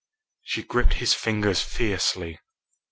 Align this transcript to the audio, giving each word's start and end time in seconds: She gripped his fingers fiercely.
She 0.41 0.63
gripped 0.63 0.93
his 0.95 1.13
fingers 1.13 1.61
fiercely. 1.61 2.39